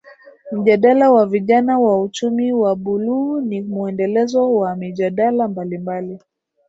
Mjadala 0.51 1.11
wa 1.11 1.25
Vijana 1.25 1.73
na 1.73 1.79
Uchumi 1.99 2.53
wa 2.53 2.75
buluu 2.75 3.41
ni 3.41 3.61
muendelezo 3.61 4.55
wa 4.55 4.75
mijadala 4.75 5.47
mbali 5.47 5.77
mbali 5.77 6.19